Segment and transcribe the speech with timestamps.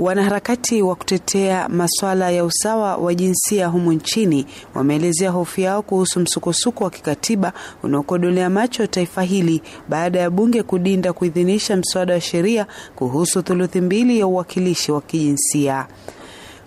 [0.00, 6.84] Wanaharakati wa kutetea masuala ya usawa wa jinsia humu nchini wameelezea hofu yao kuhusu msukosuko
[6.84, 12.66] wa kikatiba unaokodolea macho taifa hili baada ya bunge kudinda kuidhinisha mswada wa sheria
[12.96, 15.86] kuhusu thuluthi mbili ya uwakilishi wa kijinsia.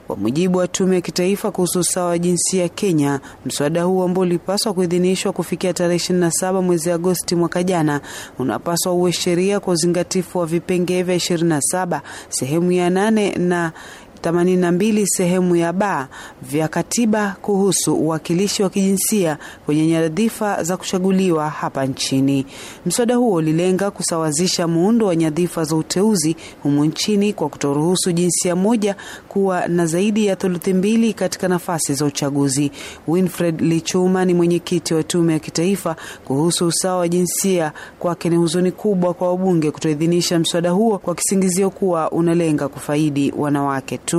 [0.07, 4.73] Kwa mujibu wa tume ya kitaifa kuhusu usawa wa jinsia Kenya, mswada huu ambao ulipaswa
[4.73, 8.01] kuidhinishwa kufikia tarehe 27 mwezi Agosti mwaka jana
[8.39, 13.71] unapaswa uwe sheria kwa uzingatifu wa vipengee vya 27 sehemu ya 8 na
[14.31, 16.07] 82 sehemu ya ba
[16.41, 22.45] vya katiba kuhusu uwakilishi wa kijinsia kwenye nyadhifa za kuchaguliwa hapa nchini.
[22.85, 28.95] Mswada huo ulilenga kusawazisha muundo wa nyadhifa za uteuzi humu nchini kwa kutoruhusu jinsia moja
[29.27, 32.71] kuwa na zaidi ya thuluthi mbili katika nafasi za uchaguzi.
[33.07, 37.71] Winfred Lichuma ni mwenyekiti wa tume ya kitaifa kuhusu usawa wa jinsia.
[37.99, 43.97] Kwake ni huzuni kubwa kwa wabunge kutoidhinisha mswada huo kwa kisingizio kuwa unalenga kufaidi wanawake
[43.97, 44.12] tu.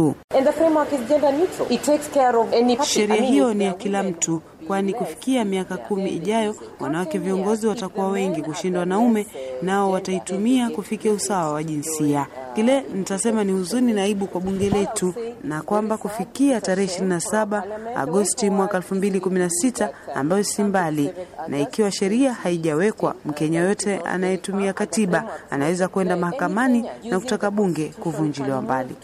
[2.84, 8.42] Sheria hiyo ni ya kila mtu, kwani kufikia miaka kumi ijayo wanawake viongozi watakuwa wengi
[8.42, 9.26] kushinda wanaume,
[9.62, 12.26] nao wataitumia kufikia usawa wa jinsia.
[12.54, 17.62] Kile nitasema ni huzuni na aibu kwa bunge letu, na kwamba kufikia tarehe 27
[17.96, 21.10] Agosti mwaka 2016 ambayo si mbali,
[21.48, 28.62] na ikiwa sheria haijawekwa, Mkenya yote anayetumia katiba anaweza kwenda mahakamani na kutaka bunge kuvunjiliwa
[28.62, 28.94] mbali.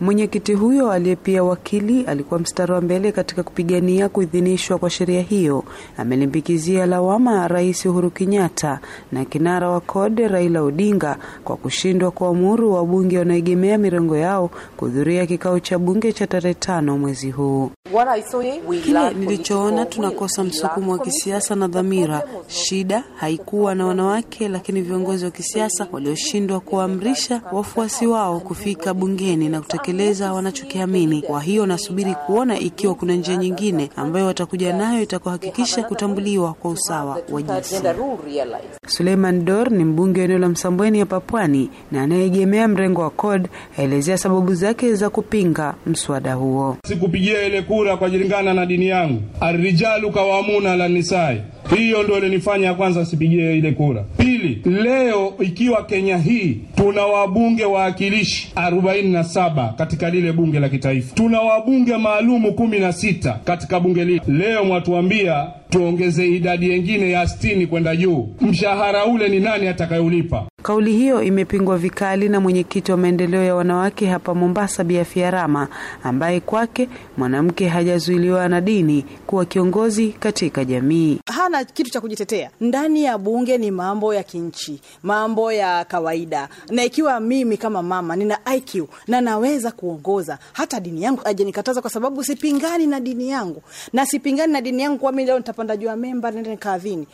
[0.00, 5.64] Mwenyekiti huyo aliye pia wakili alikuwa mstari wa mbele katika kupigania kuidhinishwa kwa sheria hiyo.
[5.96, 8.80] Amelimbikizia lawama Rais Uhuru Kenyatta
[9.12, 15.60] na kinara wa kode Raila Odinga kwa kushindwa kuamuru wabunge wanaoegemea mirengo yao kuhudhuria kikao
[15.60, 17.70] cha bunge cha tarehe tano mwezi huu.
[18.84, 22.22] Kile nilichoona, tunakosa msukumo wa kisiasa na dhamira.
[22.48, 29.60] Shida haikuwa na wanawake, lakini viongozi wa kisiasa walioshindwa kuamrisha wafuasi wao kufika bungeni na
[29.60, 31.22] kutekeleza wanachokiamini.
[31.22, 37.18] Kwa hiyo nasubiri kuona ikiwa kuna njia nyingine ambayo watakuja nayo itakuhakikisha kutambuliwa kwa usawa
[37.32, 37.94] wa jinsia.
[38.86, 43.48] Suleiman Dor ni mbunge wa eneo la Msambweni hapa Pwani na anayeegemea mrengo wa CORD
[43.78, 46.76] aelezea sababu zake za kupinga mswada huo.
[46.86, 51.40] Sikupigia ile kura kwa jilingana na dini yangu, arrijalu kawamuna la nisai
[51.76, 54.04] hiyo ndio ilinifanya ya kwanza sipigie ile kura.
[54.18, 61.40] Pili, leo ikiwa Kenya hii tuna wabunge waakilishi 47 katika lile bunge la kitaifa, tuna
[61.40, 64.20] wabunge maalumu kumi na sita katika bunge lile.
[64.28, 68.28] Leo mwatuambia tuongeze idadi yengine ya sitini kwenda juu.
[68.40, 70.46] Mshahara ule ni nani atakayeulipa?
[70.62, 75.68] Kauli hiyo imepingwa vikali na mwenyekiti wa maendeleo ya wanawake hapa Mombasa, Bi Rama,
[76.02, 81.20] ambaye kwake mwanamke hajazuiliwa na dini kuwa kiongozi katika jamii.
[81.26, 86.48] Hana kitu cha kujitetea ndani ya bunge, ni mambo ya kinchi, mambo ya kawaida.
[86.70, 91.90] Na ikiwa mimi kama mama nina IQ na naweza kuongoza, hata dini yangu hajanikataza, kwa
[91.90, 95.86] sababu sipingani na dini yangu na sipingani na dini yangu kwa mimi leo nitapanda juu
[95.86, 97.06] ya memba nende nikaadhini.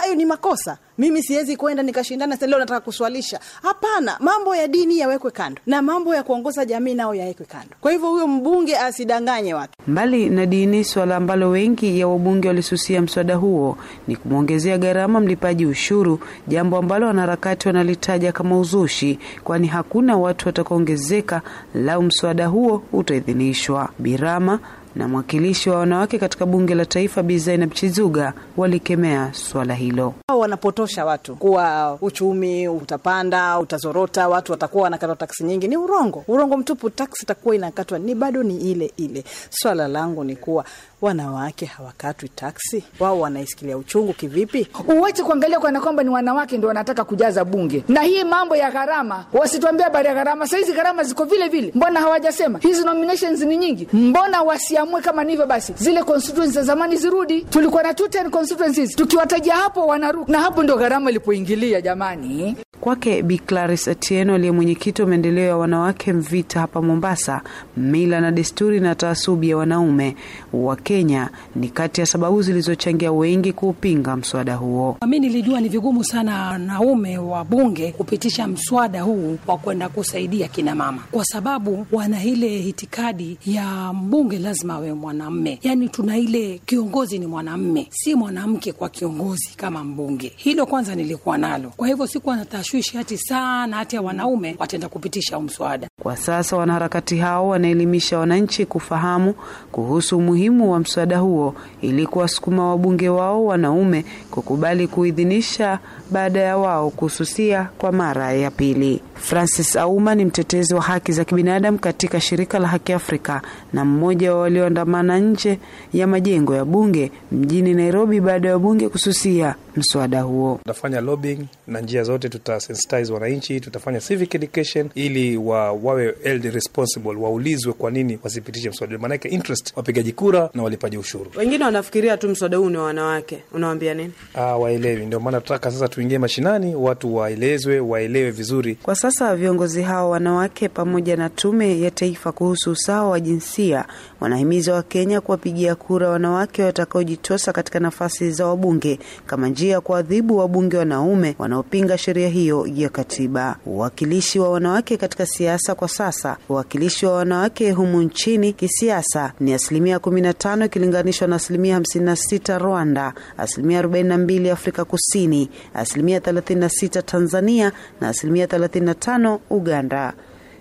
[0.00, 0.78] Hayo ni makosa.
[0.98, 3.40] Mimi siwezi kwenda nikashindana leo nataka kuswalisha.
[3.62, 7.74] Hapana, mambo ya dini yawekwe kando na mambo ya kuongoza jamii nao yawekwe kando.
[7.80, 9.72] Kwa hivyo huyo mbunge asidanganye watu.
[9.86, 15.66] Mbali na dini, suala ambalo wengi ya wabunge walisusia mswada huo ni kumwongezea gharama mlipaji
[15.66, 21.42] ushuru, jambo ambalo wanaharakati wanalitaja kama uzushi, kwani hakuna watu watakaongezeka
[21.74, 23.88] lau mswada huo utaidhinishwa.
[23.98, 24.58] Birama
[24.96, 30.14] na mwakilishi wa wanawake katika bunge la taifa Bi Zainab Chizuga walikemea swala hilo.
[30.28, 35.68] Hao wanapotosha watu kuwa uchumi utapanda, utazorota, watu watakuwa wanakatwa taksi nyingi.
[35.68, 36.90] Ni urongo, urongo mtupu.
[36.90, 39.24] Taksi itakuwa inakatwa ni bado ni ile ile.
[39.50, 40.64] Swala langu ni kuwa
[41.02, 44.68] wanawake hawakatwi taksi, wao wanaisikilia uchungu kivipi?
[44.72, 49.24] Huwezi kuangalia kana kwamba ni wanawake ndio wanataka kujaza bunge, na hii mambo ya gharama,
[49.32, 50.46] wasituambia habari ya gharama.
[50.48, 53.88] Sahizi gharama ziko vile vile, mbona hawajasema hizi nominations ni nyingi?
[53.92, 57.40] Mbona wasiamue kama nivyo basi, zile constituencies za zamani zirudi.
[57.42, 62.56] Tulikuwa na two ten constituencies, tukiwataja hapo wanaruka, na hapo ndio gharama ilipoingilia jamani.
[62.86, 67.42] Kwake Bi Claris Atieno aliye mwenyekiti wa maendeleo ya wanawake Mvita hapa Mombasa,
[67.76, 70.16] mila na desturi na taasubi ya wanaume
[70.52, 74.96] wa Kenya ni kati ya sababu zilizochangia wengi kuupinga mswada huo.
[75.06, 80.74] Mi nilijua ni vigumu sana wanaume wa bunge kupitisha mswada huu wa kwenda kusaidia kina
[80.74, 87.18] mama, kwa sababu wana ile itikadi ya mbunge lazima awe mwanamme, yaani tuna ile kiongozi
[87.18, 90.32] ni mwanamme, si mwanamke kwa kiongozi kama mbunge.
[90.36, 92.44] Hilo kwanza nilikuwa nalo, kwa hivyo sikuwa na
[92.76, 95.88] tashwishi hati sana hati ya wanaume wataenda kupitisha huu mswada.
[96.02, 99.34] Kwa sasa wanaharakati hao wanaelimisha wananchi kufahamu
[99.72, 105.78] kuhusu umuhimu wa mswada huo ili kuwasukuma wabunge wao wanaume kukubali kuidhinisha
[106.10, 109.02] baada ya wao kususia kwa mara ya pili.
[109.14, 113.42] Francis Auma ni mtetezi wa haki za kibinadamu katika shirika la Haki Afrika
[113.72, 115.58] na mmoja wa walioandamana nje
[115.92, 120.56] ya majengo ya bunge mjini Nairobi baada ya wabunge kususia mswada huo.
[120.58, 122.28] Tutafanya lobbying na njia zote,
[122.66, 128.98] tutasensitize wananchi, tutafanya civic education ili wa, wawe held responsible, waulizwe kwa nini wasipitishe mswada,
[128.98, 131.30] maanake interest wapigaji kura na walipaji ushuru.
[131.36, 134.12] Wengine wanafikiria tu mswada huu ni wa wanawake, unawambia nini?
[134.34, 135.06] Ah, waelewi.
[135.06, 138.74] Ndio maana tunataka sasa tuingie mashinani, watu waelezwe, waelewe vizuri.
[138.74, 143.84] Kwa sasa viongozi hao wanawake pamoja na Tume ya Taifa kuhusu usawa wa jinsia
[144.20, 150.76] wanahimiza Wakenya kuwapigia kura wanawake watakaojitosa katika nafasi za wabunge kama njia ya kuadhibu wabunge
[150.76, 153.56] wanaume wanaopinga sheria hiyo ya katiba.
[153.66, 159.96] Uwakilishi wa wanawake katika siasa kwa sasa, uwakilishi wa wanawake humu nchini kisiasa ni asilimia
[159.98, 168.46] 15 ikilinganishwa na asilimia 56 Rwanda, asilimia 42 Afrika Kusini, asilimia 36 Tanzania na asilimia
[168.46, 170.12] 35 Uganda.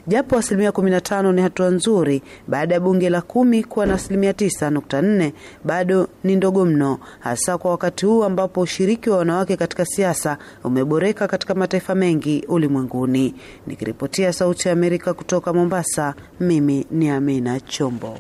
[0.07, 5.31] Japo asilimia 15 ni hatua nzuri baada ya bunge la kumi kuwa na asilimia 9.4,
[5.63, 11.27] bado ni ndogo mno, hasa kwa wakati huu ambapo ushiriki wa wanawake katika siasa umeboreka
[11.27, 13.35] katika mataifa mengi ulimwenguni.
[13.67, 18.17] Nikiripotia Sauti ya Amerika kutoka Mombasa, mimi ni Amina Chombo.